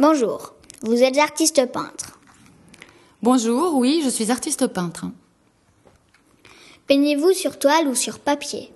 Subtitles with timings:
[0.00, 2.20] Bonjour, vous êtes artiste peintre.
[3.20, 5.06] Bonjour, oui, je suis artiste peintre.
[6.86, 8.72] Peignez-vous sur toile ou sur papier?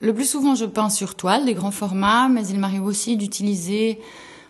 [0.00, 3.98] Le plus souvent, je peins sur toile, des grands formats, mais il m'arrive aussi d'utiliser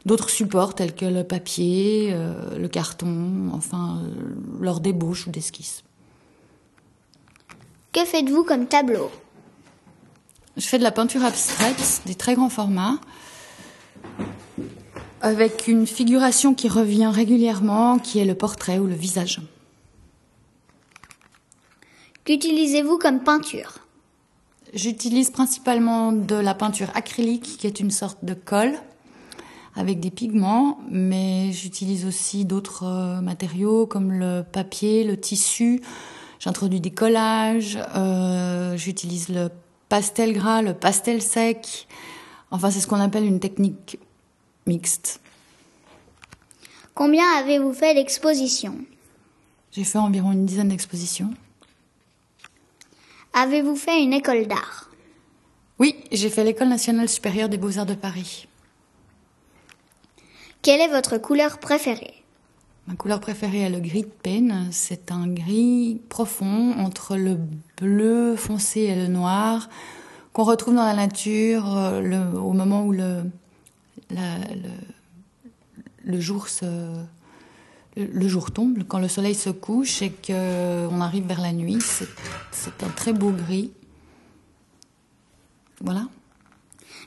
[0.04, 4.10] d'autres supports tels que le papier, euh, le carton, enfin, euh,
[4.60, 5.84] lors d'ébauches ou d'esquisses.
[7.92, 9.12] Que faites-vous comme tableau?
[10.56, 12.98] Je fais de la peinture abstraite, des très grands formats,
[15.26, 19.40] avec une figuration qui revient régulièrement, qui est le portrait ou le visage.
[22.24, 23.78] Qu'utilisez-vous comme peinture?
[24.72, 28.74] J'utilise principalement de la peinture acrylique, qui est une sorte de colle
[29.74, 35.82] avec des pigments, mais j'utilise aussi d'autres euh, matériaux comme le papier, le tissu.
[36.38, 39.50] J'introduis des collages, euh, j'utilise le
[39.88, 41.88] pastel gras, le pastel sec.
[42.52, 43.98] Enfin, c'est ce qu'on appelle une technique
[44.66, 45.20] mixte.
[46.94, 48.78] Combien avez-vous fait d'expositions?
[49.72, 51.32] J'ai fait environ une dizaine d'expositions.
[53.34, 54.90] Avez-vous fait une école d'art?
[55.78, 58.48] Oui, j'ai fait l'École nationale supérieure des beaux-arts de Paris.
[60.62, 62.14] Quelle est votre couleur préférée?
[62.86, 64.68] Ma couleur préférée est le gris de peine.
[64.70, 67.38] C'est un gris profond entre le
[67.76, 69.68] bleu foncé et le noir
[70.32, 73.24] qu'on retrouve dans la nature euh, le, au moment où le,
[74.10, 74.70] la, le,
[76.04, 76.64] le, jour se,
[77.96, 81.78] le, le, jour tombe, quand le soleil se couche et qu'on arrive vers la nuit.
[82.50, 83.72] C'est un très beau gris.
[85.80, 86.08] Voilà.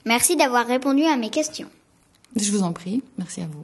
[0.05, 1.69] Merci d'avoir répondu à mes questions.
[2.35, 3.03] Je vous en prie.
[3.17, 3.63] Merci à vous.